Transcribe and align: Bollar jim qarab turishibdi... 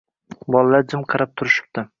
Bollar 0.55 0.89
jim 0.95 1.05
qarab 1.15 1.37
turishibdi... 1.43 1.89